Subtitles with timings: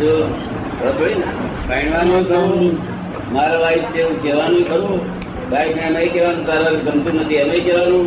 [0.00, 0.12] જો
[1.68, 2.50] પહેણવાનું કહું
[3.34, 5.00] મારા વાઈફ છે એવું કહેવાનું ખરું
[5.52, 8.06] વાઈફ ને નહીં કહેવાનું તારા ગમતું નથી એમ કહેવાનું.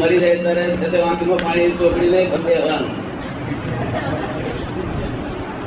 [0.00, 2.92] મરી જાય ત્યારે છતાં વાંકીમાં પાણી ચોપડી નહીં ખબર રહેવાનું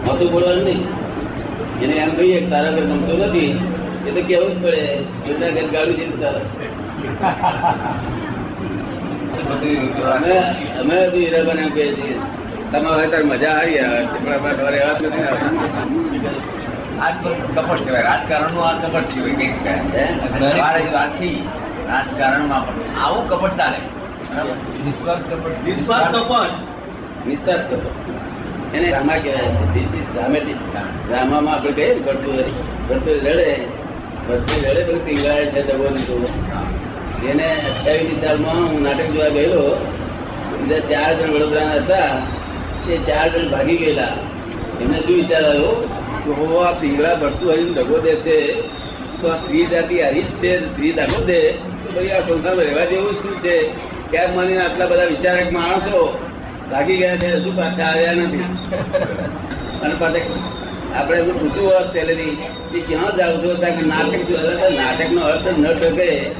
[0.06, 0.82] હોતું બોલવાનું નહીં.
[1.84, 3.52] એને એમ કહીએ તારા ઘર ગમતું નથી
[4.08, 4.84] એ તો કેવું જ પડે.
[5.26, 6.46] જોતા ઘર ગાડી છે તારા
[10.16, 10.34] અમે
[10.82, 12.16] અમે હીરાબેન એમ કહીએ છીએ.
[12.72, 13.78] તમારે હોય ત્યારે મજા આવી
[14.24, 15.24] પણ અમારે ઘરે એવા જ નથી.
[17.56, 18.04] કપટ કહેવાય.
[18.10, 20.06] રાજકારણનું આ કપટ થયું કઈ શકાય?
[20.40, 21.38] સવારે વાત થઈ
[21.92, 22.80] રાજકારણમાં પણ.
[23.04, 23.80] આવું કપટ ચાલે
[24.30, 24.56] બરાબર?
[24.86, 25.56] નિસ્વાર્થ કપટ.
[25.68, 26.54] નિસ્વાર્થ કપટ
[27.28, 27.80] નિસ્વાર્થ કરો
[28.76, 29.48] એને રામા કહેવાય
[29.80, 29.90] is
[31.08, 32.36] ડ્રામામાં આપણે કહીએ ને ભરતું
[32.88, 33.50] ભરતું રડે.
[34.28, 36.16] ભરતું રડે પેલું પીંગળાય છે દબો લીધો
[37.32, 39.64] એને અઠ્યાવીસની સાલમાં હું નાટક જોવા ગયેલો.
[40.62, 42.12] બીજા ચાર જણ વડોદરાના હતા.
[42.90, 44.08] એ ચાર જણ ભાગી ગયેલા.
[44.82, 45.90] એમને શું વિચાર આવ્યો?
[46.26, 48.52] કે હો, આ પીંગળા ભરતું હરીને દગો દેશે
[49.22, 51.52] તો આ સ્ત્રી જાતિ આવી જ છે, સ્ત્રી દગો દે.
[51.52, 53.68] તો ભાઈ, આ સંસારમાં રહેવા જેવું શું છે?
[54.12, 56.20] ક્યાંક માનીને આટલા બધા વિચારક માણસો
[56.72, 57.34] ભાગી ગયા છે?
[57.34, 58.44] હજુ પાછા આવ્યા નથી.
[59.82, 60.16] અને પાછા
[60.96, 62.38] આપણે એમનું પૂછ્યું હોત પહેલેથી
[62.72, 63.54] કે ક્યાં જાવ છો?
[63.54, 64.32] ત્યાં નાટક
[64.76, 66.32] નાટકનો અર્થ ન ટકે.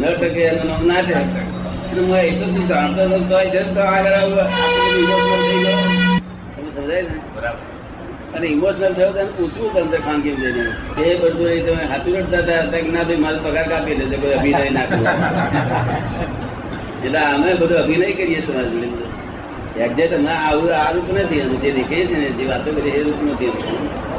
[0.00, 1.57] ન ટકે એનું નામ નાટક.
[1.88, 4.16] એટલે હું હતો તો અહીં જતો આગળ
[6.88, 7.62] ને બરાબર
[8.36, 10.64] અને ઇમોશનલ થયો તો એને પૂછવું કે અંદર ખાનગી જઈને
[11.04, 14.34] એ બધું નહીં તમે હાથું રડતા હતા કે ના ભાઈ, મારો પગાર કાપી લેજો, કોઈ
[14.38, 14.98] અભિનય ના કરો.
[17.04, 18.88] એટલે અમે બધું અભિનય કરીએ છીએ જોડે.
[19.86, 23.20] એક્ઝેક્ટ આવું આ રૂપ નથી અમે જે દેખીએ છીએ ને, જે વાતો કરીએ એ રૂપ
[23.26, 23.52] નથી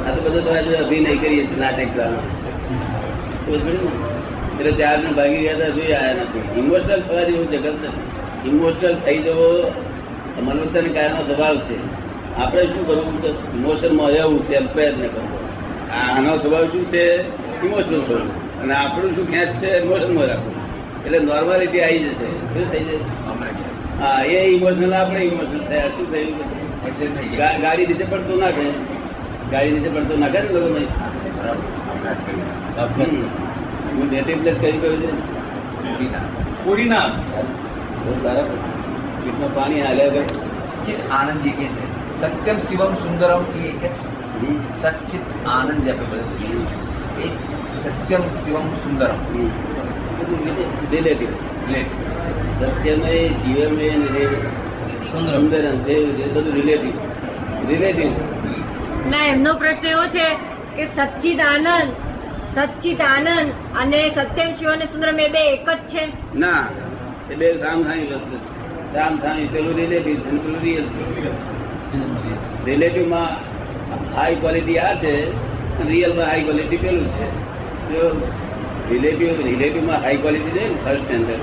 [0.05, 2.23] આ તો બધું તમારે અભિનય કરીએ છીએ, નાટક દ્વારા?
[4.59, 6.59] એટલે ચાર ભાગી ગયા હતા જોઈ આવ્યા નથી.
[6.59, 8.49] ઇમોશનલ થવા જેવું જગત નથી.
[8.49, 9.73] ઇમોશનલ થઈ જવો
[10.43, 11.75] મનોવર્તન કાયનો સ્વભાવ છે.
[12.35, 13.21] આપણે શું કરવું?
[13.21, 15.39] તો ઇમોશનમાં રહેવું છે પ્રયત્ન કરવો.
[15.93, 17.19] આનો સ્વભાવ શું છે?
[17.65, 19.83] ઇમોશનલ થવું અને આપણું શું ખેંચ છે?
[19.83, 20.53] ઇમોશનમાં રાખવું.
[21.05, 22.53] એટલે નોર્માલિટી આવી જશે.
[22.53, 22.97] શું થઈ જશે?
[23.99, 25.87] હા એ ઇમોશનલ આપણે ઇમોશનલ થયા.
[25.87, 27.61] શું થયું?
[27.61, 28.71] ગાડી નીચે પડતું નાખે
[29.51, 33.48] ગાડી નીચે પડતું નાખે ને લોકો ભાઈ?
[33.93, 35.11] હું નેટિવ પ્લેસ કઈ કહ્યું છે?
[36.65, 36.99] પૂરીના.
[36.99, 44.19] બહુ સારા પેટમાં પાણી હાલ્યા જે આનંદજી કે છે સત્યમ શિવમ સુંદરમ એ કે છે.
[44.47, 45.49] હમ.
[45.49, 46.67] આનંદ આપે બધું
[47.21, 47.27] એ
[47.83, 49.17] સત્યમ શિવમ સુંદરમ.
[50.91, 51.85] રિલેટિવ એટલે
[52.59, 54.25] સત્યમય જીવમય ને રે-
[55.11, 55.87] સુંદરમ.
[55.87, 56.91] એ બધું રિલેટિવ
[57.67, 58.11] રિલેટિવ
[59.09, 60.29] ના એમનો પ્રશ્ન એવો છે
[60.75, 61.91] કે સચ્ચિદ આનંદ
[62.55, 66.03] સચ્ચિદ આનંદ અને સત્યમ શિવ અને સુંદરમ એ બે એક જ છે.
[66.39, 66.67] ના,
[67.31, 68.93] એ બે સામ સામી વસ્તુ છે.
[68.93, 70.85] સામ સામી પેલું રિલેટિવ પેલું રિયલ
[72.65, 73.29] રિલેટિવમાં
[74.15, 75.13] હાઈ ક્વોલિટી આ છે
[75.87, 77.27] રિયલમાં હાઈ ક્વોલિટી પેલું છે.
[77.89, 78.01] જો
[78.89, 81.39] રિલેટિવ રિલેટિવમાં હાઈ ક્વોલિટી છે ફર્સ્ટ સ્ટેન્ડર્ડ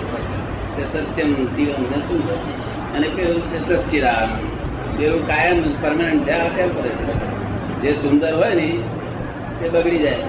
[0.76, 2.20] તે સત્યમ, શિવમ ને શું
[2.94, 4.98] અને પેલું છે સચ્ચિદાનંદ.
[4.98, 7.14] પેલું કાયમ પરમાનન્ટ છે, આ કરે છે?
[7.82, 8.68] જે સુંદર હોય ને
[9.60, 10.20] તે બગડી જાય.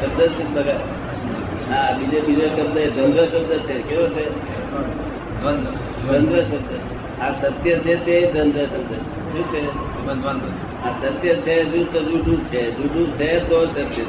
[0.00, 0.70] શબ્દ છે બગડ
[1.70, 3.74] હા બીજો બીજો શબ્દ એ દ્વંદ્વ શબ્દ છે.
[3.88, 4.24] કેવો છે?
[6.06, 6.70] દ્વંદ્વ શબ્દ
[7.20, 8.92] આ સત્ય છે તે દ્વંદ્વ શબ્દ
[9.30, 9.60] શું છે.
[10.84, 12.60] આ સત્ય છે જૂઠું છે.
[12.76, 14.04] જૂઠું છે તો સત્ય છે.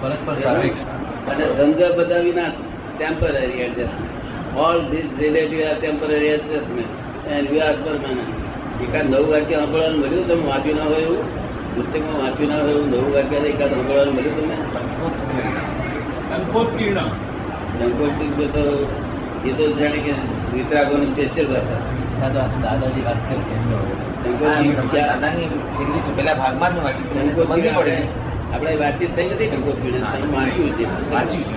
[0.00, 0.34] પરસ્પર.
[1.30, 2.50] અને દ્વંદ્વ બધા વિના
[2.98, 6.92] temporary adjustment all this relative are temporary adjustment
[7.28, 10.26] and we are permanent એકાદ નવું વાક્ય સાંભળવાનું મળ્યું?
[10.28, 11.45] તમે વાંચ્યું ના હોય એવું?
[11.76, 14.56] પુસ્તકમાં વાંચ્યું ના હોય એવું નવું વાક્ય એકાદ સાંભળવાનું મળ્યું તમને?
[16.34, 17.08] અલ્પોત કિરણ
[17.78, 18.12] સંકોચ
[18.54, 18.62] તો
[19.44, 20.12] એ તો જાણે કે
[20.52, 23.44] વિતરાગોની સ્પેશિયલ ભાષા દાદાજી વાત કરી
[24.22, 26.76] સંકોચ પેલા ભાગમાં જ
[27.76, 27.96] પડે.
[28.54, 29.48] આપણે વાતચીત થઈ નથી
[29.82, 30.84] પીડે તમે વાંચ્યું છે.
[31.10, 31.54] વાંચ્યું છે.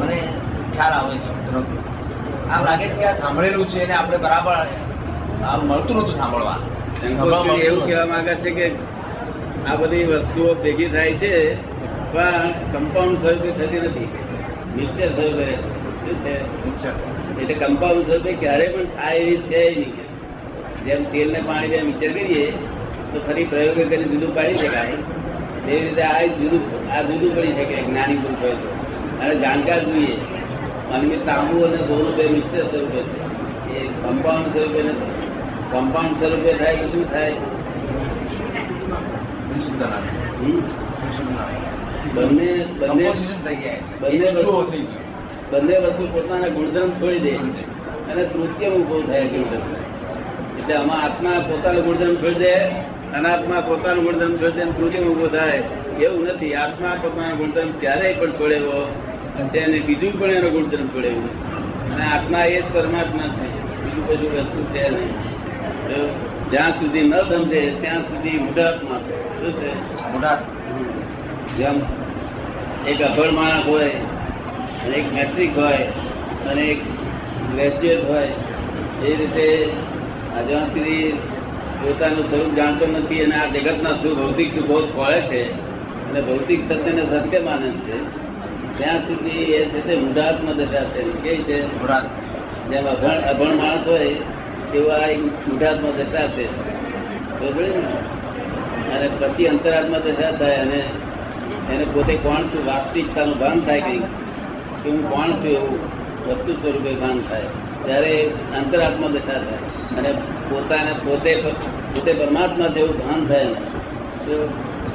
[0.00, 0.18] મને
[0.76, 1.30] ખ્યાલ આવે છે.
[2.50, 4.56] આમ લાગે છે કે આ સાંભળેલું છે અને આપણે બરાબર
[5.44, 6.58] આમ મળતું નતું સાંભળવા.
[7.54, 8.70] એવું કહેવા માંગે છે કે
[9.70, 11.54] આ બધી વસ્તુઓ ભેગી થાય છે
[12.12, 14.08] પણ કમ્પાઉન્ડ સ્વરૂપે થતી નથી?
[14.76, 15.52] મિક્સર સ્વરૂપે.
[15.52, 17.42] શું છે.
[17.42, 19.92] એટલે કમ્પાઉન્ડ સ્વરૂપે ક્યારે પણ થાય એવી છે નહીં.
[20.84, 22.50] જેમ તેલ ને પાણી જેમ મિક્સર કરીએ
[23.12, 24.92] તો ફરી પ્રયોગ કરી જુદું પાડી શકાય.
[25.68, 28.68] એવી રીતે આ જુદું આ જુદું પડી શકે જ્ઞાની પુરુષ હોય તો.
[29.24, 30.12] અને જાણકાર જોઈએ.
[30.92, 33.18] અને તાંબુ અને ગોળું બે મિક્સર સ્વરૂપે છે.
[33.78, 35.19] એ કમ્પાઉન્ડ સ્વરૂપે નથી?
[35.72, 37.32] કમ્પાઉન્ડ સ્વરૂપે થાય શું થાય.
[42.14, 43.10] બંને બંને.
[44.02, 44.80] બંને H2O વસ્તુ-
[45.50, 47.30] બંને વસ્તુ પોતાના ગુણધર્મ છોડી દે.
[47.30, 50.62] અને તૃતીય ઊભો થાય ગુણધર્મ.
[50.62, 52.54] એટલે આમાં આત્મા પોતાનું ગુણધર્મ છોડી દે
[53.14, 55.62] અનાત્મા પોતાનું ગુણધર્મ છોડી દે તૃતીય ઊભો થાય.
[56.00, 56.54] એવું નથી.
[56.54, 58.94] આત્મા પોતાનો ગુણધર્મ ક્યારેય પણ છોડેવો
[59.52, 61.50] તેને બીજું પણ એનો ગુણધર્મ છોડેવું.
[61.94, 63.60] અને આત્મા એ જ પરમાત્મા છે.
[63.84, 65.29] બીજું બધું વસ્તુ છે નહીં.
[66.50, 69.40] જ્યાં સુધી ન સમજે ત્યાં સુધી મૂઢાત્મા છે.
[69.40, 69.74] શું છે?
[70.12, 70.42] મોટા
[71.58, 71.80] જેમ
[72.88, 73.90] એક અભણ માણસ હોય
[74.86, 75.76] અને એક મેટ્રિક હોય
[76.46, 76.76] અને એક
[77.54, 78.28] ગ્રેજ્યુએટ હોય
[79.04, 79.72] એ રીતે
[80.38, 81.18] આ જ્યાં સુધી
[81.82, 85.50] પોતાનું સ્વરૂપ જાણતો નથી અને આ જગતના સુખ ભૌતિક સુખો ખોળે છે.
[86.10, 87.98] અને ભૌતિક સત્યને સત્ય માને છે.
[88.78, 91.62] ત્યાં સુધી એ છે તે મૂઢાત્મ દશા છે કેવી છે.
[92.68, 94.16] જેમ અભણ અભણ માણસ હોય
[94.74, 96.46] એવું આ એક મૂઢાત્મ દશા છે?
[98.90, 100.80] અને પછી અંતરાત્મા દશા થાય અને
[101.74, 102.66] એને પોતે કોણ છું?
[102.66, 105.78] વાસ્તવિકતાનું ભાન થાય કઈ કે હું કોણ છું એવું
[106.28, 107.42] વસ્તુ સ્વરૂપે ભાન થાય.
[107.84, 108.14] ત્યારે
[108.56, 110.12] અંતરાત્મા દશા થાય અને
[110.50, 111.34] પોતાને પોતે
[111.94, 113.46] પોતે પરમાત્મા જેવું ભાન થાય.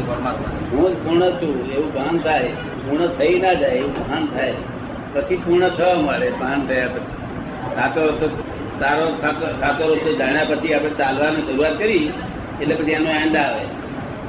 [0.07, 0.49] પરમાત્મા.
[0.71, 2.47] હું જ પૂર્ણ છું એવું ભાન થાય.
[2.87, 4.53] પૂર્ણ થઈ ના જાય એવું ભાન થાય.
[5.13, 7.15] પછી પૂર્ણ થવા મળે ભાન થયા પછી.
[7.75, 8.01] સાચો
[8.79, 9.05] તારો
[9.61, 12.13] સાચો રસ્તો જાણ્યા પછી આપણે ચાલવાની શરૂઆત કરી
[12.61, 13.63] એટલે પછી એનો એન્ડ આવે.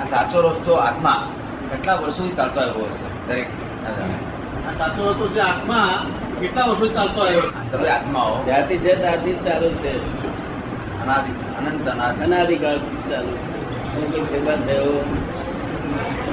[0.01, 1.29] આ સાચો રસ્તો આત્મા.
[1.71, 3.29] કેટલા વર્ષોથી ચાલતો આવ્યો હશે?
[3.29, 3.47] દરેક
[4.67, 6.07] આ સાચો રસ્તો જે આત્મા.
[6.41, 7.43] કેટલા વર્ષો ચાલતો આવ્યો?
[7.73, 8.45] તમે આત્માઓ.
[8.45, 9.93] જ્યારથી છે ત્યારથી જ ચાલુ જ છે.
[11.03, 12.79] અનાદિ અનંત અનાથ અનાદિકાળ
[13.11, 13.57] ચાલુ છે.
[14.11, 15.05] કોઈ ફેરફાર થયો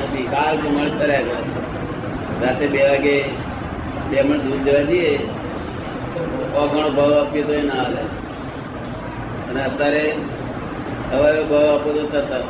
[0.03, 0.23] નથી.
[0.23, 1.41] કાળ પ્રમાણ કર્યા કરે
[2.41, 3.17] રાતે બે વાગે
[4.09, 5.11] બે મણ દૂધ જવા જઈએ
[6.61, 8.01] અઘણો ભાવ આપીએ તો એ ના હાલે.
[9.49, 10.03] અને અત્યારે
[11.11, 12.41] હવે ભાવ આપો તો થતા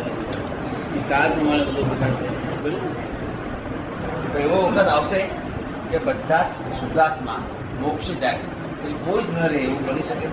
[1.09, 2.81] કાર પ્રમાણે બધું
[4.31, 5.21] તો એવો વખત આવશે
[5.91, 7.41] કે બધા જ શુદ્ધાત્મા
[7.79, 8.39] મોક્ષ જાય.
[9.05, 10.27] કોઈ જ ન રહે એવું બની શકે.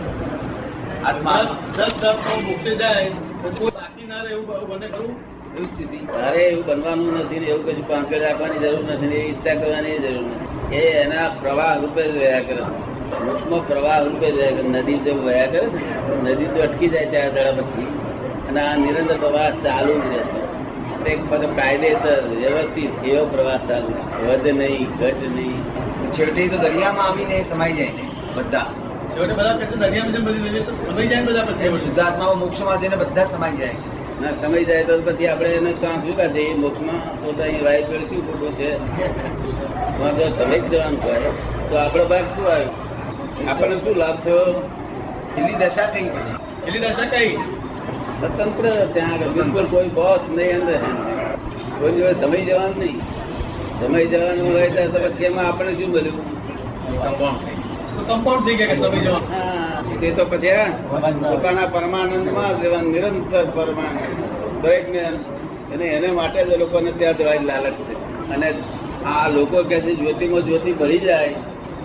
[1.04, 1.38] આત્મા
[1.76, 1.92] દસ દસ
[2.64, 3.10] દસ જાય
[3.42, 5.14] કોઈ બાકી ના રહે એવું બને ખરું?
[5.56, 5.98] એવી સ્થિતિ.
[6.06, 9.98] તારે એવું બનવાનું નથી ને એવું કશું પાંકડ રાખવાની જરૂર નથી ને એવી ઈચ્છા કરવાની
[9.98, 10.78] જરૂર નથી.
[10.78, 12.89] એ એના પ્રવાહ રૂપે રહ્યા વયા કરે.
[13.26, 15.66] મોક્ષમાં પ્રવાહ રૂપે જાય નદી જો વયા કરે
[16.22, 17.88] નદી તો અટકી જાય ત્યાં દડા પછી.
[18.48, 20.40] અને આ નિરંતર પ્રવાહ ચાલુ જ રહે છે.
[21.04, 21.16] તે
[21.56, 23.90] કાયદેસર વ્યવસ્થિત એવો પ્રવાહ ચાલુ
[24.28, 25.58] વધે નહીં ઘટ નહીં.
[26.12, 28.04] છેવટે તો દરિયામાં આવીને સમાઈ જાય ને
[28.34, 28.66] બધા.
[29.14, 33.74] છેવટે બધા દરિયામાં જેમ બધી સમય જાય બધા શુદ્ધાત્માઓ મોક્ષમાં જઈને બધા સમાઈ જાય.
[34.20, 37.64] ના સમય જાય તો પછી આપણે એને કામ શું કાઢે એ મોક્ષમાં પોતાની તો અહીં
[37.64, 38.70] વાય પેડ શું ખોટું છે?
[39.98, 41.20] તો જો સમય જવાનું હોય.
[41.70, 42.89] તો આપણો ભાગ શું આવ્યો?
[43.48, 44.44] આપણને શું લાભ થયો?
[45.38, 47.32] એની દશા કઈ પછી એની દશા કઈ?
[48.18, 48.64] સ્વતંત્ર
[48.94, 50.78] ત્યાં બિલકુલ કોઈ બોસ નહીં અંદર
[51.78, 52.98] કોઈ જોડે સમય જવાનું નહીં.
[53.78, 56.18] સમય જવાનું હોય તો પછી એમાં આપણને શું મળ્યું
[58.08, 59.28] કમ્પાઉન્ડ થઈ ગયા સમય જવાનું?
[60.00, 60.66] તે તો પછી
[61.30, 64.00] પોતાના પરમાનંદમાં જ રહેવાનું, નિરંતર પરમાનંદ.
[64.62, 65.02] દરેકને
[65.72, 67.94] એને એને માટે જ લોકોને ત્યાં જવાની લાલચ છે.
[68.34, 68.48] અને
[69.12, 71.34] આ લોકો કે છે જ્યોતિમાં જ્યોતિ ભરી જાય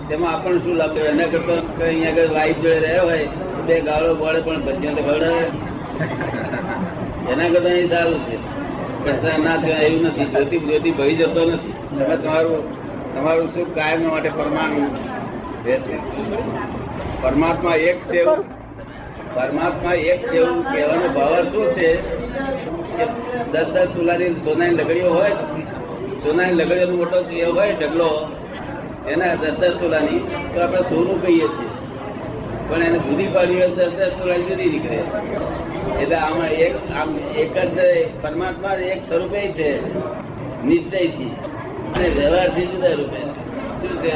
[0.08, 1.06] તેમાં આપણને શું લાભ થયો?
[1.12, 3.24] એના કરતા અહીંયા આગળ વાઈફ જોડે રહ્યા હોય
[3.66, 5.02] બે ગાળો પડે પણ ભજીયા તો
[7.32, 8.36] એના કરતા અહીં સારું છે.
[9.04, 10.26] કરતા ના થયા એવું નથી.
[10.34, 11.74] જોતી જોતી ભરી જતો નથી.
[11.98, 12.60] તમે તમારું
[13.14, 14.82] તમારું સુખ કાયમ માટે પરમાનંદ
[17.22, 18.20] પરમાત્મા એક છે
[19.36, 21.90] પરમાત્મા એક છે એવું કહેવાનો ભાવ શું છે?
[22.96, 23.04] કે
[23.52, 25.34] દસ દસ તુલાની સોનાની લગડીઓ હોય,
[26.22, 27.18] સોનાની લગડીઓનો મોટો
[27.56, 28.10] હોય, ઢગલો.
[29.12, 30.20] એના દસ દસ તુલાની
[30.54, 31.70] તો આપણે સોનું કહીએ છીએ.
[32.68, 35.00] પણ એને જુદી પાડી હોય દસ દસ તોલા જુદી નીકળે.
[36.02, 37.78] એટલે આમાં એક આમ એક જ
[38.22, 39.68] પરમાત્મા એક સ્વરૂપે છે
[40.64, 41.32] નિશ્ચયથી.
[41.94, 43.20] અને વ્યવહારથી જુદા રૂપે.
[43.80, 44.12] શું છે?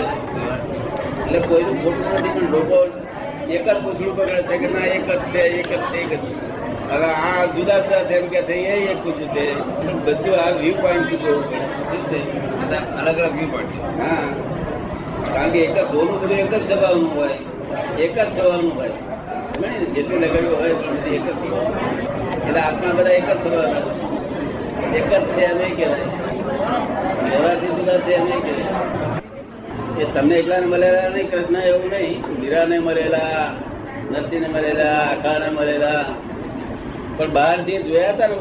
[1.24, 2.78] એટલે કોઈનું ખોટું નથી પણ લોકો
[3.48, 6.24] એક જ પૂછડું પકડે છે કે ના એક જ છે એક જ છે એક જ
[6.90, 9.44] હવે આ જુદા જુદા તેમ કે છે એ એક પૂછ્યું છે.
[10.04, 12.18] બધું આ વ્યૂ પોઈન્ટ જોવું પડે શું છે?
[12.60, 14.24] બધા અલગ અલગ વ્યૂ પોઈન્ટ હા.
[15.34, 17.34] કારણ કે એક જ સોનું બધું એક જ જવાનું હોય,
[17.98, 18.90] એક જ સ્વભાવનું હોય.
[19.84, 20.20] જેટલું?
[20.20, 21.38] લગાડ્યું હોય બધી એક જ.
[22.48, 24.00] એટલે આત્મા બધા એક જ થવાના
[24.96, 26.04] એક જ છે નહીં કહેવાય.
[27.30, 30.02] જવાથી બધા છે નહીં કહેવાય.
[30.02, 32.40] એ તમને એકલાને મળેલા નહીં કૃષ્ણ એવું નહીં.
[32.40, 33.50] મીરાને મળેલા,
[34.10, 36.04] નરસિંહને મળેલા આખાને મળેલા.
[37.16, 38.34] પણ બહાર જે જોયા હતા ને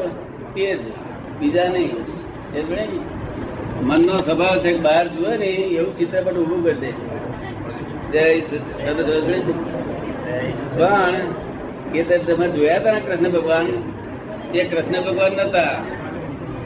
[0.54, 0.80] તે જ.
[1.40, 1.96] બીજા નહીં.
[2.54, 3.19] એ જ ને?
[3.82, 7.20] મનનો સ્વભાવ છે કે બહાર જુએ ને એવું ચિત્રપટ ઉભું કરી દે.
[8.12, 8.40] જય
[10.78, 11.10] પણ
[11.94, 13.66] એ તો તમે જોયા હતા ને કૃષ્ણ ભગવાન?
[14.54, 15.68] એ કૃષ્ણ ભગવાન નતા.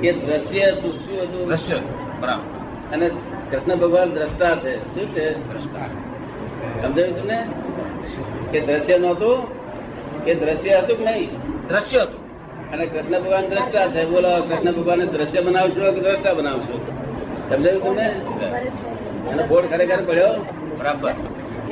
[0.02, 1.46] એ દ્રશ્ય શું હતું.
[1.48, 1.74] દ્રશ્ય
[2.20, 2.96] બરાબર.
[2.96, 3.10] અને
[3.50, 4.76] કૃષ્ણ ભગવાન દ્રષ્ટા છે.
[4.76, 5.34] શું છે?
[5.34, 5.86] દ્રષ્ટા.
[6.82, 7.46] સમજાયું તું ને
[8.52, 9.48] કે દ્રશ્ય નહોતું
[10.24, 11.30] એ દ્રશ્ય હતું કે નહીં?
[11.68, 12.24] દ્રશ્ય હતું.
[12.70, 14.04] અને કૃષ્ણ ભગવાન દ્રષ્ટા છે.
[14.04, 17.03] બોલો કૃષ્ણ ભગવાન દ્રશ્ય બનાવશો કે દ્રષ્ટા બનાવશો?
[17.50, 18.08] સમજાયું તમને?
[19.30, 20.32] એનો બોર્ડ ખરેખર પડ્યો
[20.78, 21.12] બરાબર.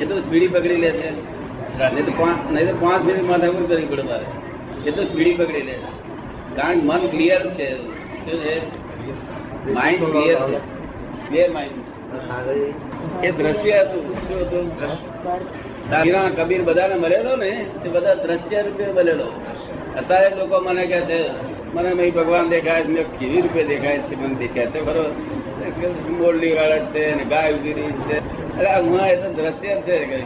[0.01, 1.09] એ તો સ્પીડી પકડી લે છે.
[1.93, 4.25] નહીં તો પાંચ નહીં તો પાંચ મિનિટ માથાકૂટ કરવી પડે મારે.
[4.87, 5.75] એ તો સ્પીડી પકડી લે
[6.55, 7.67] કારણ કે મન ક્લિયર છે.
[8.25, 8.55] શું છે?
[9.73, 10.59] માઇન્ડ ક્લિયર છે.
[11.27, 14.05] ક્લિયર માઇન્ડ એ દ્રશ્ય હતું.
[14.27, 14.65] શું હતું?
[16.03, 17.51] હીરા કબીર બધાને મળેલો ને?
[17.83, 19.27] તે બધા દ્રશ્ય રૂપે મળેલો.
[19.97, 21.19] અત્યારે લોકો મને કહે છે
[21.73, 24.79] મને મેં ભગવાન દેખાય છે મેં કેવી રૂપે દેખાય છે મને દેખાય છે.
[24.85, 25.05] ખરો.
[26.19, 28.17] મોરલી વાળા છે ને ગાય ઊભી છે
[28.59, 30.25] અરે હું એ તો દ્રશ્ય જ છે કઈ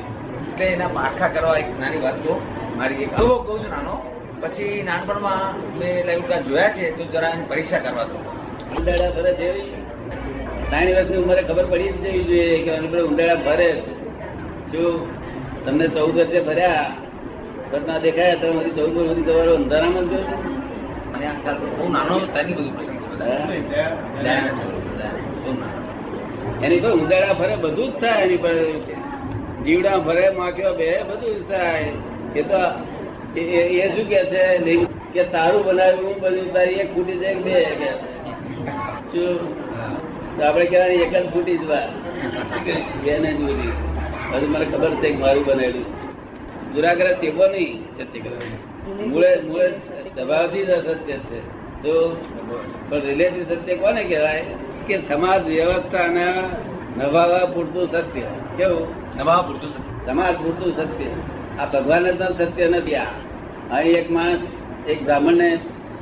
[0.49, 2.33] એટલે એના પારખા કરવા એક નાની વાત તો.
[2.77, 3.95] મારી એક અનુભવ કહું છું નાનો.
[4.41, 5.41] પછી નાનપણમાં
[5.79, 8.17] મેં લાગ્યું કે આ જોયા છે તો જરા એની પરીક્ષા કરવા દો
[8.77, 9.69] ઉંડાળા ભરે જેવી.
[10.71, 13.69] નાની વર્ષની ઉંમરે ખબર પડી જ જવી જોઈએ કે અનુભવ ઉંડાળા છે.
[14.71, 14.95] શું
[15.65, 16.87] તમને ચૌદ વર્ષે ભર્યા
[17.71, 20.41] ઘટના દેખાયા તમે બધી ચૌદ વર્ષ સુધી તમારો અંધારામાં જોયું
[21.11, 25.13] મને આ ખ્યાલ બહુ નાનો તેની બધું પ્રસંગ છે બધા દયાના છે બધા.
[25.43, 25.81] બહુ નાનો.
[26.63, 28.53] એની પર ઉદાડા ફરે બધું જ થાય એની પર.
[29.65, 31.91] જીવડા ફરે માખ્યો બે, બધું જ થાય.
[32.35, 32.57] એ તો
[33.39, 34.57] એ- શું કે છે?
[35.13, 37.85] કે તારું બનાવ્યું બધું તારી એક ફૂટી છે બે કે?
[39.11, 39.57] શું?
[40.43, 41.61] આપણે કહેવાય એક જ ફૂટી જ
[43.03, 43.71] બે ને જુદી
[44.35, 45.85] હજુ મને ખબર છે કે મારું બનાવેલું
[46.73, 47.97] દુરાગ્રહ તેવો નહીં.
[48.19, 51.39] કરે મૂળે મૂળે સ્વભાવથી જ અસત્ય છે.
[51.83, 52.09] તો
[52.89, 54.43] પણ રિલેટિવ સત્ય કોને કહેવાય?
[54.87, 56.33] કે સમાજ વ્યવસ્થાના
[56.97, 58.21] નભાવવા પૂરતું સત્ય.
[58.57, 58.87] કેવું?
[59.17, 60.05] નવા પૂરતું સત્ય.
[60.05, 61.05] સમાજ પૂરતું સત્ય.
[61.59, 62.95] આ ભગવાન જ સત્ય નથી.
[62.95, 63.05] આ
[63.71, 64.39] અહીં એક માણસ
[64.87, 65.59] એક બ્રાહ્મણ ને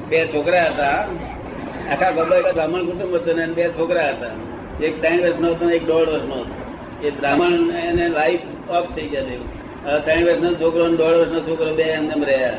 [0.09, 1.07] બે છોકરા હતા.
[1.91, 4.85] આખા બાબા બ્રાહ્મણ કુટુંબ હતું ને બે છોકરા હતા.
[4.85, 7.07] એક ત્રણ વર્ષનો હતો એક દોઢ વર્ષનો હતો.
[7.07, 8.39] એ બ્રાહ્મણ એને લાઈફ
[8.69, 9.47] ઓફ થઈ ગયા તેવું
[9.85, 12.53] હવે ત્રણ વર્ષનો છોકરો અને દોઢ વર્ષનો છોકરો બે એમને રહ્યા.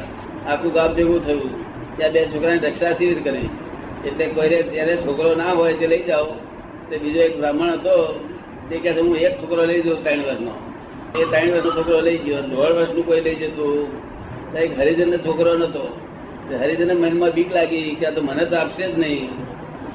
[0.53, 1.67] આખું ગામ ભેગું થયું.
[1.97, 3.49] ત્યાં બે છોકરાની રક્ષા સી રીતે કરવી
[4.07, 6.25] એટલે કોઈ ત્યારે છોકરો ના હોય તે લઈ જાઓ.
[6.91, 8.21] તે બીજો એક બ્રાહ્મણ હતો,
[8.71, 10.53] તે કહે હું એક છોકરો લઈ જાઉં ત્રણ વર્ષનો.
[11.21, 12.41] એ ત્રણ વર્ષનો છોકરો લઈ ગયો.
[12.41, 13.87] દોઢ વર્ષનું કોઈ લઈ જતું
[14.57, 16.01] એક હરિજન છોકરો નતો.
[16.61, 19.29] હરિજન મનમાં બીક લાગી કે આ તો મને તો આપશે જ નહીં.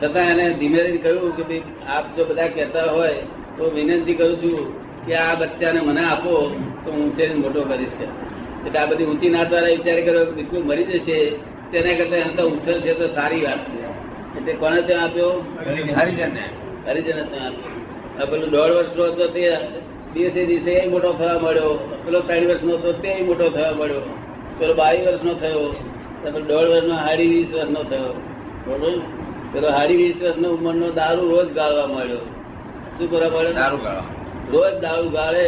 [0.04, 3.14] છતાં એને ધીમે કહ્યું કે ભાઈ, આપ જો બધા કહેતા હોય,
[3.58, 8.06] તો વિનંતી કરું છું કે આ બચ્ચાને મને આપો, તો હું ઉછેરીને મોટો કરીશ કે.
[8.68, 11.30] એટલે આ બધી ઊંચી ના દ્વારા વિચાર કર્યો કે બિલકુલ મરી જશે.
[11.72, 13.81] તેના કરતા એને તો ઉછેર છે તો સારી વાત છે.
[14.38, 15.32] એટલે કોને ત્યાં આપ્યો?
[16.00, 18.26] હરિજન ત્યાં આપ્યો.
[18.32, 19.44] પેલું દોઢ વર્ષનો હતો તે
[20.14, 21.72] દિવસે દિવસે એ મોટો થવા મળ્યો
[22.04, 24.04] પેલો ત્રણ વર્ષનો હતો તે મોટો થવા મળ્યો
[24.60, 25.64] પેલો બાવીસ વર્ષનો થયો.
[26.22, 28.12] પેલો દોઢ વર્ષનો હાડી વીસ વર્ષનો થયો.
[28.66, 28.96] બરોબર?
[29.54, 32.24] પેલો હાડી વીસ વર્ષનો ઉંમરનો દારૂ રોજ ગાળવા મળ્યો
[32.96, 34.08] શું કરવા મળ્યો દારૂ ગાળવા.
[34.54, 35.48] રોજ દારૂ ગાળે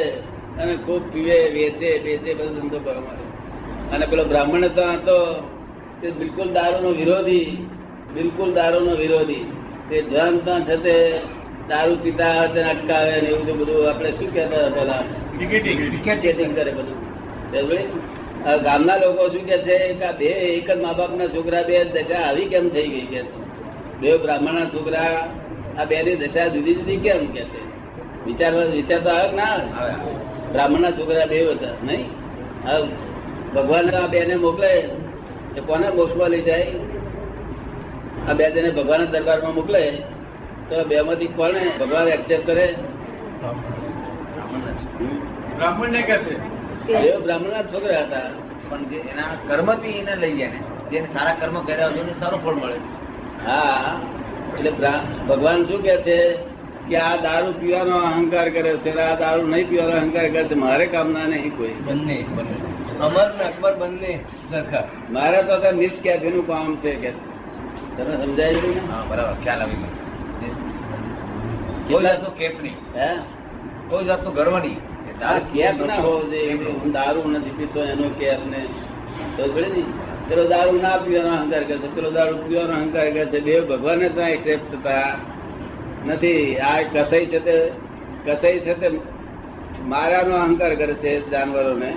[0.61, 3.29] અને ખૂબ પીવે વેચે વેચે બધો ધંધો કરવા મળ્યો
[3.93, 5.17] અને પેલો બ્રાહ્મણ હતો તો
[5.99, 7.47] તે બિલકુલ દારૂનો વિરોધી.
[8.13, 9.43] બિલકુલ દારૂનો વિરોધી.
[9.89, 10.95] તે જન ત્યાં છે તે
[11.69, 15.01] દારૂ પીતા તેને અટકાવે ને એવું બધું આપણે શું કહેતા હતા પેલા
[15.37, 16.55] ટિકેટિંગ.
[16.55, 16.97] કરે બધું.
[18.63, 19.77] ગામના લોકો શું કે છે?
[19.93, 23.21] કે આ બે એક જ મા બાપના છોકરા બે દશા આવી કેમ થઈ ગઈ કે?
[23.99, 25.27] બે બ્રાહ્મણના છોકરા
[25.79, 27.61] આ બે ની દશા જુદી જુદી કેમ કે છે?
[28.25, 29.93] વિચાર વિચાર તો આવે ના આવે?
[30.53, 32.05] બ્રાહ્મણના છોકરા બે હતા નહીં?
[33.55, 34.71] ભગવાન આ બે ને મોકલે
[35.67, 36.67] કોને મોક્ષમાં લઈ જાય?
[38.27, 39.83] આ બે જણે ભગવાનના દરબારમાં મોકલે
[40.69, 42.67] તો બે માંથી કોને ભગવાન એક્સેપ્ટ કરે?
[45.57, 46.33] બ્રાહ્મણ ને કહે છે.
[47.25, 48.27] બ્રાહ્મણ ના છોકરા હતા
[48.69, 50.59] પણ જે એના કર્મથી એને લઈ ગયા ને
[50.91, 52.77] જેને સારા કર્મ કર્યા હતો એને સારો ફળ મળે.
[53.47, 53.91] હા
[54.57, 54.91] એટલે
[55.27, 56.17] ભગવાન શું કે છે
[56.89, 60.85] કે આ દારૂ પીવાનો અહંકાર કરે છે આ દારૂ નહીં પીવાનો અહંકાર કરે છે મારે
[60.95, 61.75] કામના નહીં કોઈ.
[61.87, 62.55] બંને બંને.
[63.05, 64.11] અમર ને અકબર બંને
[64.49, 64.85] સરખા.
[65.15, 67.11] મારે તો મિસ કેફીનું કામ છે કે
[67.97, 68.91] તમે સમજાય છે ને?
[68.91, 69.75] હા બરાબર ખ્યાલ આવી
[71.87, 72.75] કોઈ જાતનો કેફ નહીં.
[72.95, 73.15] હે?
[73.89, 74.79] કોઈ જાતનો ગર્વ નહીં.
[75.53, 76.53] કેફ ના હોવો જોઈએ.
[76.53, 78.65] હું દારૂ નથી પીતો એનો કેફ ને
[79.37, 79.83] તો ભલે ને?
[80.29, 81.95] પેલો દારૂ ના પીવાનો અહંકાર કરે છે.
[81.95, 83.39] પેલો દારૂ પીવાનો અહંકાર કરે છે.
[83.39, 85.15] બે ભગવાને ત્યાં એક્સેપ્ટ થતા
[86.05, 86.57] નથી.
[86.57, 87.71] આ કસાઈ છે તે
[88.25, 88.99] કસાઈ છે તે
[89.81, 91.93] મારાનો અહંકાર કરે છે જાનવરોને.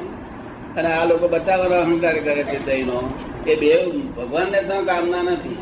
[0.76, 3.10] અને આ લોકો બચાવવાનો અહંકાર કરે છે જૈનો.
[3.46, 3.86] એ બે
[4.16, 5.56] ભગવાનને તો કામના નથી.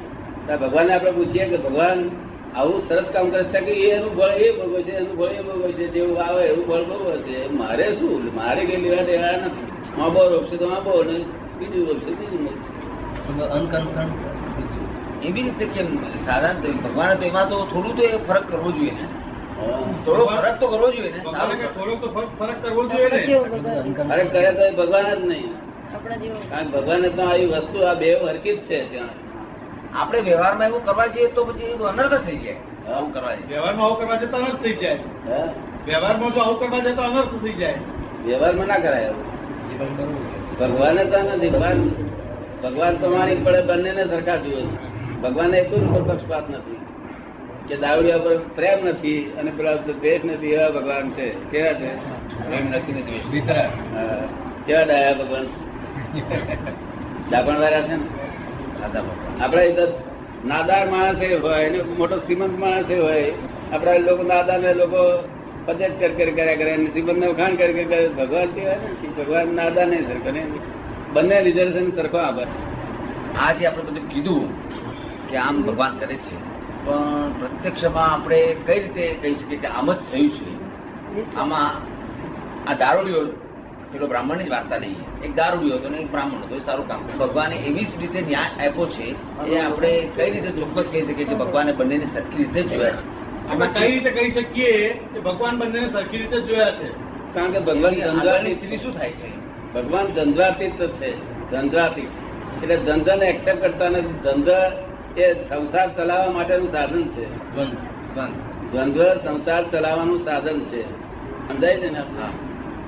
[0.48, 2.00] ભગવાનને આપણે પૂછીએ કે ભગવાન
[2.54, 5.84] આવું સરસ કામ કરતા કે એનું ફળ એ ભોગવે છે એનું ફળ એ ભોગવે છે
[5.94, 8.22] જેવું આવે એવું ફળ ભોગવે છે મારે શું?
[8.36, 9.66] મારે કઈ લેવા દેવા નથી.
[9.98, 11.16] માબો રોપશે તો માબો ને
[11.58, 12.42] બીજું રોપશે બીજું
[13.56, 14.10] અનકન્સર્ન
[15.22, 15.88] એવી રીતે કેમ?
[16.26, 19.06] સાધારણ ભગવાન તો એમાં તો થોડું તો એ ફરક કરવો જોઈએ ને.
[20.04, 21.18] થોડો ફરક તો કરવો જોઈએ ને.
[21.20, 23.20] થોડોક તો ફરક ફરક કરવો જોઈએ ને?
[24.12, 25.52] અરે કરે તો ભગવાન જ નહીં.
[26.72, 29.12] ભગવાન તો આવી વસ્તુ આ બે હરકી જ છે ત્યાં.
[29.94, 32.56] આપણે વ્યવહારમાં એવું કરવા જઈએ તો પછી એનું અનર્થ થઈ જાય.
[32.92, 33.46] આવું કરવા જઈએ.
[33.46, 34.94] વ્યવહારમાં આવું કરવા જતા અનર્થ થઈ જાય.
[34.94, 35.44] હા?
[35.86, 37.74] વ્યવહારમાં જો આવું કરવા જાય તો અનર્થ થઈ જાય.
[38.24, 39.10] વ્યવહારમાં ના કરાય.
[40.60, 41.88] ભગવાને તો નથી ભગવાન
[42.62, 44.94] ભગવાન તમારી પડે બંનેને સરખા જુએ છે.
[45.20, 46.76] ભગવાનને એક ઉપર પક્ષપાત નથી.
[47.68, 51.50] કે દાવડિયા પર પ્રેમ નથી અને પેલા દ્વેષ નથી એવા ભગવાન છે.
[51.50, 51.96] કેવા છે?
[52.48, 53.48] પ્રેમ નથી ને દ્વેષ.
[53.50, 54.16] હા.
[54.66, 55.46] કેવા ડાયા ભગવાન?
[57.30, 58.23] ડાપણ વાળા છે ને?
[59.42, 59.84] આપડે તો
[60.46, 63.32] નાદાર માણસ એ હોય અને મોટો શ્રીમંત માણસ એ હોય
[63.72, 65.28] આપડા લોકો નાદાર ને લોકો
[65.66, 68.94] પચેટ કર કર કર્યા કરે અને શ્રીમંત ને વખાણ કર કર કરે ભગવાન કહેવાય ને
[69.00, 70.46] કે ભગવાન નાદાર નહીં સરખો ને
[71.12, 72.46] બંને રિઝર્વેશન સરખો આભાર.
[73.40, 74.44] આ જે આપણે બધું કીધું
[75.28, 76.36] કે આમ ભગવાન કરે છે.
[76.84, 81.36] પણ પ્રત્યક્ષમાં આપણે કઈ રીતે કહી શકીએ કે આમ જ થયું છે?
[81.36, 81.70] આમાં
[82.70, 83.24] આ દારૂડિયો
[83.94, 87.00] પેલો બ્રાહ્મણની જ વાર્તા લઈએ એક દારૂડિયો હતો ને એક બ્રાહ્મણ હતો એ સારું કામ.
[87.20, 89.06] ભગવાને એવી જ રીતે ન્યાય આપ્યો છે
[89.50, 93.04] એ આપણે કઈ રીતે ચોક્કસ કહી શકીએ કે ભગવાને બંનેને સરખી રીતે જોયા છે?
[93.50, 94.72] આપણે કઈ રીતે કહી શકીએ
[95.12, 96.88] કે ભગવાન બંનેને સરખી રીતે જોયા છે?
[97.34, 99.30] કારણ કે ભગવાન ધંધાની સ્થિતિ શું થાય છે?
[99.74, 101.10] ભગવાન ધંધાતીત છે
[101.50, 102.10] ધંધાતીત
[102.62, 104.66] એટલે ધંધાને એક્સેપ્ટ કરતા નથી ધંધા
[105.16, 107.24] એ સંસાર ચલાવવા માટેનું સાધન છે.
[108.72, 110.82] દ્વંદ્વ સંસાર ચલાવવાનું સાધન છે.
[111.48, 111.98] સમજાય છે ને?
[111.98, 112.30] હા.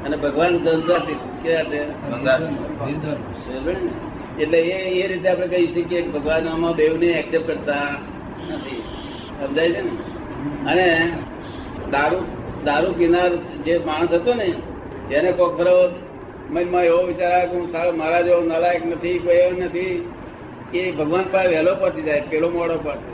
[0.07, 1.81] અને ભગવાન ધંધાતીત કેવા છે?
[4.43, 7.97] એટલે એ એ રીતે આપણે કહી શકીએ કે ભગવાન આમાં દેવને એક્સેપ્ટ કરતા
[8.51, 8.83] નથી.
[9.41, 9.91] સમજાય છે ને?
[10.71, 11.13] અને
[11.91, 12.25] દારૂ
[12.65, 14.53] દારૂ પીનાર જે માણસ હતો ને
[15.15, 15.95] એને કોક ખરો
[16.51, 20.13] મનમાં એવો વિચાર આવે કે હું સારો મારા જેવો નલાયક નથી કોઈ એવો નથી
[20.75, 23.13] એ ભગવાન પાસે વહેલો પહોંચી જાય પેલો મોડો પહોંચે.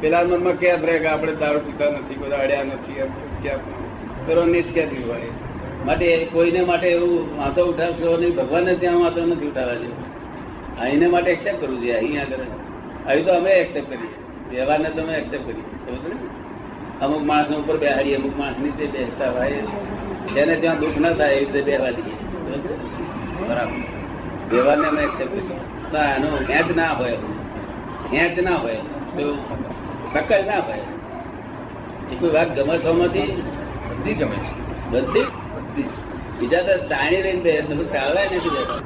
[0.00, 3.08] પેલા મનમાં ક્યાં રહે કે આપણે દારૂ પીતા નથી કોઈ અડ્યા નથી એમ
[3.42, 3.58] ક્યાં
[4.26, 5.51] પેલો નિષ્ક્યાથી હોય.
[5.86, 8.36] માટે કોઈને માટે એવું માથો ઉઠાવશો નહીં.
[8.36, 10.12] ભગવાનને ત્યાં માથો નથી ઉઠાવવા જેવું
[10.80, 11.92] અહીંને માટે એક્સેપ્ટ કરવું જોઈએ.
[11.92, 12.36] અહીં આગળ
[13.06, 14.14] અહીં તો અમે એક્સેપ્ટ કરીએ.
[14.50, 15.92] વ્યવહારને તો અમે એક્સેપ્ટ કરીએ.
[17.00, 19.52] અમુક માણસ ઉપર બેહાડીએ અમુક માણસ નીચે બેસતા હોય.
[20.34, 22.14] જેને ત્યાં દુઃખ ન થાય એ રીતે બેહવા દઈએ.
[23.48, 24.56] બરાબર.
[24.56, 25.90] વ્યવહારને અમે એક્સેપ્ટ કરીએ.
[25.90, 27.16] તો આનું ખેંચ ના હોય.
[28.10, 28.74] ખેંચ ના હોય.
[29.16, 29.34] તો
[30.12, 30.78] પકડ ના હોય.
[32.12, 33.42] એ કોઈ વાત ગમે છોમાંથી
[33.90, 34.90] બધી ગમે છે.
[34.90, 35.41] બધી.
[36.38, 38.80] બીજા તો તાણી લઈને બે ટાળવા ચાલવાય નથી બેઠા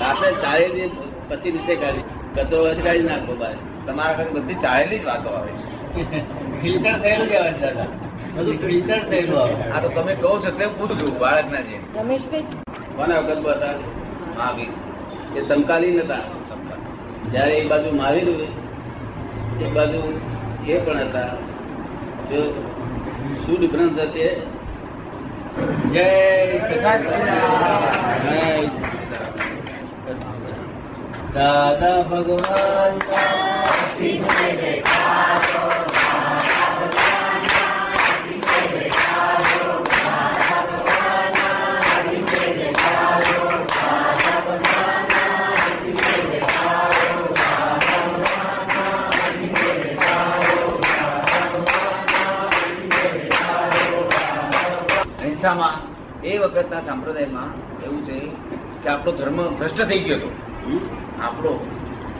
[0.00, 0.88] સાથે ચાળી
[1.28, 2.06] પછી રીતે કાઢી.
[2.34, 6.22] કચરો કાઢી નાખો બહાર તમારા ઘરે બધી ચાળેલી જ વાતો આવે છે.
[6.62, 7.88] ફિલ્ટર થયેલું કહેવાય આવે દાદા.
[8.34, 9.54] બધું ફિલ્ટર થયેલું આવે.
[9.74, 12.44] આ તો તમે કહો છો એટલે પૂછું છું બાળકના જેમ રમેશભાઈ?
[12.96, 13.74] કોના વખત હતા?
[14.36, 14.70] મહાવીર
[15.36, 16.24] એ સમકાલીન હતા.
[17.32, 18.28] જયારે એક બાજુ મહાવીર
[19.64, 19.98] એક બાજુ
[20.72, 21.30] એ પણ હતા.
[22.30, 22.40] જો
[23.42, 24.28] શું ડિફરન્સ હશે?
[25.92, 26.08] જય.
[28.24, 28.68] જય
[31.34, 32.94] દાદા ભગવાન
[55.40, 57.44] અહિંસામાં એ વખતના સંપ્રદાયમાં
[57.82, 58.30] એવું છે
[58.82, 60.32] કે આપણો ધર્મ ભ્રષ્ટ થઈ ગયો હતો.
[61.22, 61.70] આપણો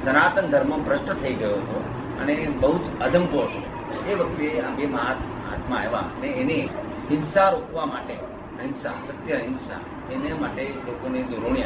[0.04, 1.84] સનાતન ધર્મ ભ્રષ્ટ થઈ ગયો હતો
[2.20, 3.62] અને બહુ જ અધંપો હતો.
[4.10, 6.68] એ વખતે આ બે મહા- મહાત્મા આવ્યા અને એને
[7.10, 8.14] હિંસા રોકવા માટે,
[8.58, 11.62] અહિંસા, સત્ય અહિંસા, એને માટે લોકોને દોરણી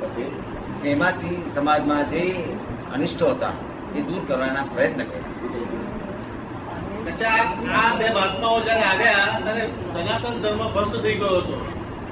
[0.00, 0.42] પછી
[0.84, 2.56] એમાંથી સમાજમાં જે
[2.94, 3.48] અનિષ્ટો હતા,
[3.96, 5.27] એ દૂર કરવાના પ્રયત્ન કર્યા.
[7.08, 7.36] અચ્છા
[7.86, 11.66] આ બે મહાત્માઓ જયારે આવ્યા ત્યારે સનાતન ધર્મ ભ્રષ્ટ થઈ ગયો હતો.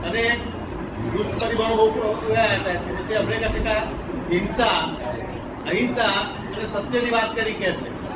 [0.06, 0.36] અને
[1.12, 3.02] દુષ્પરિબળો બહુ હતા.
[3.02, 3.74] પછી અમને કહે છે કે
[4.34, 4.78] હિંસા
[5.66, 6.20] અહિંસા
[6.54, 8.06] અને સત્યની વાત કરી કે છે.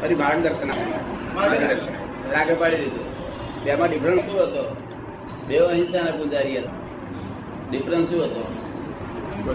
[0.00, 0.70] ફરી માર્ગદર્શન.
[1.34, 2.30] માર્ગદર્શન.
[2.30, 3.64] રાગે પાડી દીધું.
[3.64, 4.76] તેમાં ડિફરન્સ શું હતો?
[5.48, 6.70] બે અહિંસાના પૂજારી હતા.
[7.70, 8.54] ડિફરન્સ શું હતો?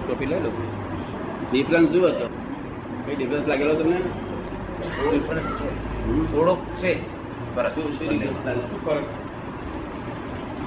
[0.07, 0.67] ટોપી લઈ લો.
[1.51, 2.29] ડિફરન્સ શું હતો?
[3.05, 3.97] કઈ ડિફરન્સ લાગેલો તમને?
[5.11, 5.94] ડિફરન્સ છે?
[6.05, 6.91] થોડોક છે
[8.09, 9.01] નિર્વાણ?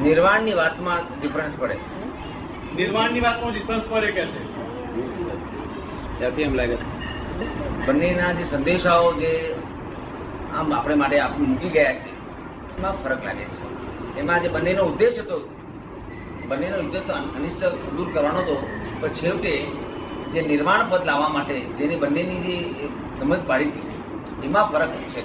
[0.03, 1.77] નિર્વાણની વાતમાં ડિફરન્સ પડે.
[2.77, 4.41] નિર્માણની વાતમાં ડિફરન્સ પડે કે છે?
[6.19, 6.77] ત્યાંથી એમ લાગે.
[7.87, 9.55] બંનેના જે સંદેશાઓ જે
[10.57, 12.11] આમ આપણે માટે આપણે મૂકી ગયા છે
[12.79, 13.59] એમાં ફરક લાગે છે.
[14.21, 15.39] એમાં જે બંનેનો ઉદ્દેશ હતો
[16.49, 17.03] બંનેનો ઉદ્દેશ
[17.37, 17.65] અનિષ્ટ
[17.97, 18.55] દૂર કરવાનો હતો
[19.01, 19.53] પણ છેવટે
[20.33, 22.89] જે નિર્માણ પદ લાવવા માટે જેની બંનેની જે
[23.21, 23.88] સમજ પાડી હતી
[24.45, 25.23] એમાં ફરક છે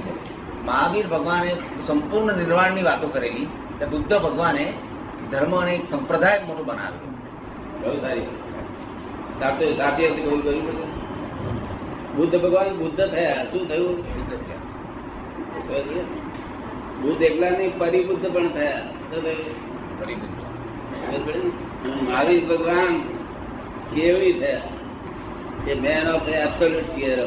[0.65, 1.55] મહાવીર ભગવાને
[1.87, 3.47] સંપૂર્ણ નિર્વાણની વાતો કરેલી
[3.79, 4.73] તો બુદ્ધ ભગવાને
[5.31, 7.11] ધર્મ અને એક સંપ્રદાય મોટું બનાવ્યું.
[7.81, 8.21] બહુ સારી
[9.73, 10.41] સાચી રીતે કબૂલ
[12.15, 13.43] બુદ્ધ ભગવાન બુદ્ધ થયા.
[13.43, 13.97] શું થયું?
[13.97, 16.03] બુદ્ધ થયા.
[17.01, 18.79] બુદ્ધ એકલા નહીં, પરિબુદ્ધ પણ થયા.
[19.99, 20.43] પરિબુદ્ધ.
[22.09, 23.01] મહાવીર ભગવાન
[23.95, 24.61] કેવી થયા?
[25.65, 27.19] કે મેન ઓફ એબ્સોલ્યુટ ક્લિયર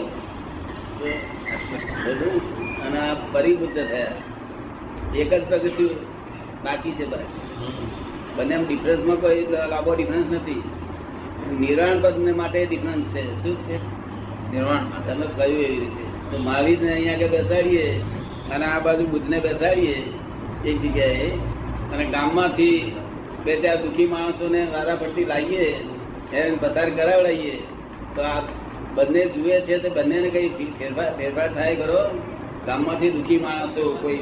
[2.87, 4.07] અને આ પરિબુદ્ધ થયા.
[5.17, 5.91] એક જ પગથિયું
[6.65, 7.19] બાકી છે બસ.
[8.37, 10.63] બંને ડિફરન્સમાં કોઈ લાંબો ડિફરન્સ નથી.
[11.61, 13.43] નિર્વાણ પદ માટે ડિફરન્સ છે.
[13.43, 13.77] શું છે?
[14.53, 16.31] નિર્વાણ તમે કહ્યું એવી રીતે.
[16.31, 18.01] તો મહાવીર ને અહીંયા આગળ બેસાડીએ
[18.55, 19.97] અને આ બાજુ બુદ્ધ ને બેસાડીએ
[20.67, 21.29] એક જગ્યાએ.
[21.93, 22.97] અને ગામમાંથી
[23.45, 25.65] બે ચાર દુઃખી માણસોને વારા પડતી લાવીએ
[26.33, 27.57] એને પસાર કરાવડાવીએ.
[28.15, 28.41] તો આ
[28.97, 32.01] બંને જુએ છે તે બંનેને કઈ ફેરફાર ફેરફાર થાય કરો
[32.67, 34.21] ગામમાંથી દુઃખી માણસો કોઈ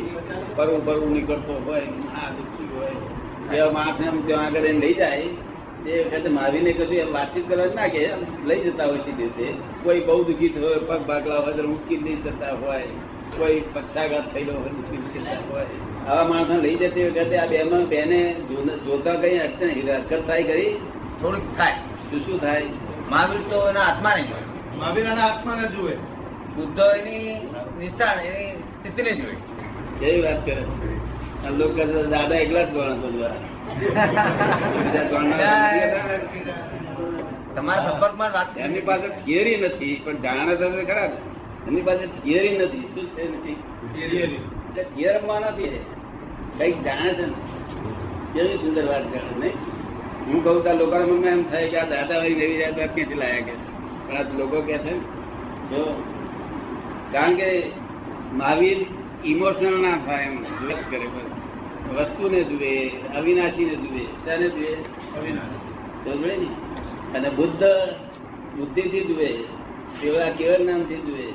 [0.56, 1.82] પરવું પરવું નીકળતો હોય
[2.16, 2.94] આ દુઃખી હોય
[3.52, 5.28] એવા માણસને ત્યાં આગળ એને લઈ જાય
[5.84, 8.02] તે વખતે મારીને કશું એમ વાતચીત કરવા ના કે
[8.44, 9.46] લઈ જતા હોય છે દિવસે
[9.84, 12.86] કોઈ બહુ દુઃખી થયો હોય પગ ભાગલા હોય તો મુશ્કેલ લઈ જતા હોય
[13.36, 15.66] કોઈ પક્ષાઘાત થયેલો હોય મુશ્કેલ જતા હોય
[16.06, 18.20] આવા માણસો લઈ જતી વખતે આ બેમાં બેને
[18.86, 20.72] જોતા કઈ અડચણ હરકત થાય કરી
[21.20, 21.76] થોડીક થાય.
[22.08, 22.66] શું શું થાય?
[23.10, 25.94] મહાવીર તો એના આત્માને જોયે મહાવીરના આત્માને જુએ.
[26.56, 27.22] બુદ્ધ એની
[27.78, 29.38] નિષ્ઠા એની સ્થિતિને જોઈ
[30.00, 30.62] કેવી વાત કરે?
[31.46, 31.82] આ લોકો
[32.12, 33.36] દાદા એકલા જ નથી હતા.
[37.56, 41.10] તમારા સંપર્કમાં વાત એમની પાસે થિયરી નથી પણ જાણે તો ખરા.
[41.66, 42.84] એમની પાસે થિયરી નથી.
[42.94, 43.56] શું છે નથી
[44.94, 45.80] થિયરમમાં નથી.
[46.58, 47.36] કંઈક જાણે છે ને.
[48.34, 49.56] કેવી સુંદર વાત કરે નહીં?
[50.26, 53.18] હું કહું તો આ લોકોના મનમાં એમ થાય કે આ દાદા વાળી નવી જાત ક્યાંથી
[53.22, 53.52] લાયા કે
[54.12, 54.98] આ લોકો કે છે
[55.70, 56.02] જો,
[57.12, 57.62] કારણ કે
[58.32, 58.86] મહાવીર
[59.24, 61.06] ઇમોશનલ ના થાય એમ જ કરે
[61.96, 64.74] વસ્તુને જુએ, અવિનાશીને જુએ તેને જુએ?
[65.18, 65.74] અવિનાશી.
[66.04, 66.46] તો જોડે ને.
[67.18, 67.64] અને બુદ્ધ
[68.58, 69.32] બુદ્ધિથી જુએ
[70.00, 71.30] કેવળ કેવળ નામથી જુએ,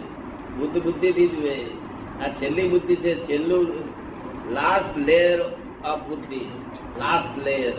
[0.60, 1.55] બુદ્ધ બુદ્ધિથી જુએ.
[2.23, 3.67] આ છેલ્લી બુદ્ધિ છે, છેલ્લું
[4.53, 5.41] લાસ્ટ લેયર
[5.86, 6.39] ઓફ બુદ્ધિ.
[6.99, 7.73] લાસ્ટ લેયર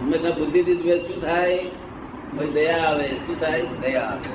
[0.00, 1.64] હંમેશા બુદ્ધિથી જુએ, શું થાય?
[2.36, 3.62] ભાઈ દયા આવે શું થાય?
[3.62, 4.28] દયા આવે.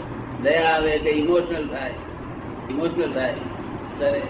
[0.44, 1.94] દયા આવે એટલે ઇમોશનલ થાય.
[2.70, 3.34] ઇમોશનલ થાય.
[3.98, 4.22] ત્યારે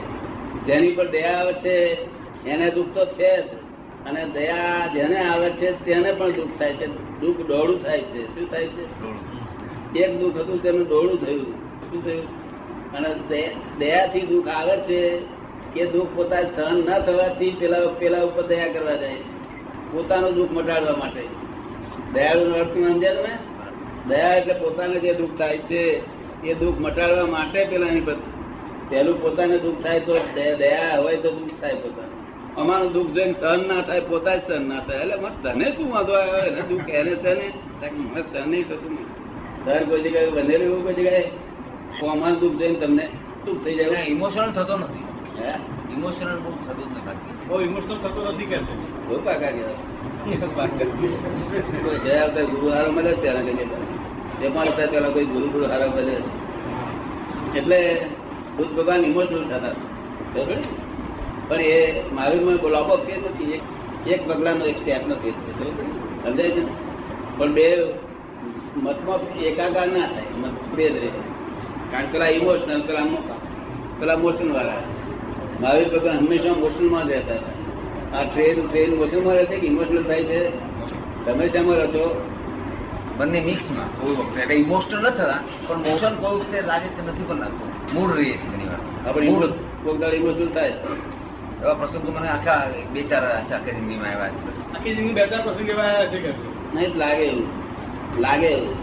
[0.65, 1.93] જેની પર દયા આવે છે
[2.45, 3.45] એને દુઃખ તો છે જ.
[4.05, 7.19] અને દયા જેને આવે છે તેને પણ દુઃખ થાય છે.
[7.19, 8.39] દુઃખ ડોળું થાય છે.
[8.39, 8.83] શું થાય છે?
[9.99, 11.45] એક દુઃખ હતું તેનું ડોળું થયું.
[11.91, 12.47] શું થયું?
[12.93, 13.15] અને
[13.79, 15.19] દયાથી દુઃખ આવે છે
[15.73, 19.15] કે દુઃખ પોતા સહન ન થવાથી પેલા પેલા ઉપર દયા કરવા જાય.
[19.91, 21.23] પોતાનું દુઃખ મટાડવા માટે.
[22.13, 23.46] દયાળુ અર્થ સમજ્યા તમે?
[24.09, 25.81] દયા એટલે પોતાને જે દુઃખ થાય છે
[26.43, 28.03] એ દુઃખ મટાડવા માટે પેલાની
[28.89, 30.13] પહેલું પોતાને દુઃખ થાય તો
[30.61, 32.13] દયા હોય તો દુઃખ થાય પોતાને.
[32.57, 34.99] અમારું દુઃખ જોઈને સહન ના થાય પોતા જ સહન ના થાય.
[35.03, 36.43] એટલે મત તને શું વાંધો આવ્યો?
[36.49, 37.45] એને દુઃખ એને સહને
[37.97, 38.93] મને સહન નહીં થતું
[39.65, 41.25] તારે કોઈ જગ્યાએ બંધેલું એવું કોઈ જગ્યાએ?
[42.13, 43.05] અમારું દુઃખ જોઈને તમને
[43.45, 45.05] દુઃખ થઈ જાય ઇમોશનલ થતો નથી.
[45.39, 45.51] હે?
[45.95, 48.73] ઇમોશનલ બહુ થતું જ નથી બહુ ઇમોશનલ થતો નથી કે છે?
[49.07, 49.79] બહુ પાકા ગયા
[50.27, 50.83] વખતે
[52.51, 53.41] ગુરુ હારો મળે ત્યારે
[54.41, 56.47] તેમાં અત્યારે પેલા કોઈ ગુરુ ગુરુ હારા મળે છે.
[57.57, 58.05] એટલે
[58.57, 59.69] બુદ્ધ ભગવાન ઇમોશનલ થતા
[60.33, 60.55] ખબર
[61.47, 63.61] પણ એ મારું મને બોલાવો ફેર નથી
[64.07, 65.33] એક પગલાનો એક સ્ટેપ નથી
[66.23, 66.65] સમજાય છે?
[67.37, 67.85] પણ બે
[68.77, 71.07] મતમાં એકાકાર ના થાય, મતભેદ રહે.
[71.91, 73.37] કારણ પેલા ઇમોશનલ પેલા મો-
[73.99, 74.73] પેલા મોશન વાળા.
[75.61, 78.19] મહાવીર ભગવાન હંમેશા મોશનમાં જ રહેતા હતા.
[78.19, 80.49] આ ટ્રેન ટ્રેન મોશનમાં રહે છે કે ઇમોશનલ થાય છે?
[81.25, 82.26] તમે શેમાં રહો છો?
[83.17, 84.41] બંને મિક્સમાં કોઈ વખતે.
[84.41, 87.67] એટલે ઇમોશનલ ન થતા પણ મોશન કોઈ વખતે લાગે તે નથી પણ લાગતું.
[87.93, 89.09] મૂળ રહીએ છીએ ઘણી વાર.
[89.09, 89.47] આપણે મૂળ.
[89.47, 90.73] કોઈ દાડો ઇમોશનલ થાય.
[91.61, 94.73] એવા પ્રસંગો મને આખા બે ચાર આખી જિંદગીમાં આવ્યા છે.
[94.73, 96.29] આખી જિંદગી બે ચાર પ્રસંગ એવા આવ્યા છે કે?
[96.73, 97.47] નહીં લાગે એવું.
[98.19, 98.73] લાગે એવું.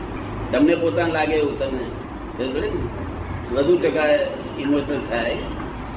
[0.53, 1.85] તમને પોતાને લાગે એવું તમને?
[3.53, 4.05] વધુ ટકા
[4.59, 5.37] ઇમોશનલ થાય.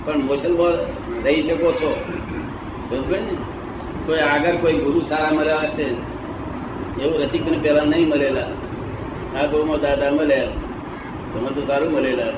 [0.05, 0.77] પણ મોશન બોલ
[1.23, 2.05] રહી શકો છો.
[2.89, 3.37] બરોબર ને?
[4.05, 6.16] કોઈ આગળ કોઈ ગુરુ સારા મળ્યા હશે
[7.01, 8.49] એવું રસિકને પેલા નહીં મળેલા.
[9.37, 10.51] આ ગૌમાં દાદા મળ્યા.
[11.33, 12.33] તમે તો સારું મળેલા.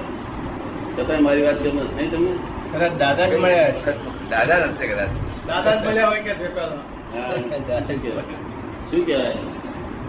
[0.95, 1.83] છતાં મારી વાત ગમે.
[1.95, 2.31] નહીં તમે
[2.73, 3.73] કદાચ દાદા જ મળ્યા
[4.31, 5.11] દાદા હશે કદાચ.
[5.47, 6.51] દાદા જ મળ્યા હોય કે શું
[8.01, 8.37] કહેવાય?
[8.91, 9.33] શું કહેવાય?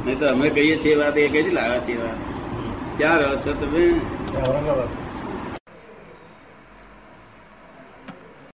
[0.04, 2.18] નહીં તો અમે કહીએ છીએ વાત એ કઈ લાવ્યા છીએ વાત.
[2.98, 3.84] ક્યાં રહો છો તમે?
[4.48, 4.99] ઔરંગાબાદ.